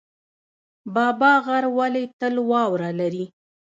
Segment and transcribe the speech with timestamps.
[0.95, 3.25] بابا غر ولې تل واوره لري؟